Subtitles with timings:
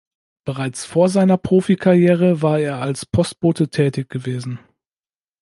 [0.45, 4.57] Bereits vor seiner Profikarriere war er als Postbote tätig gewesen.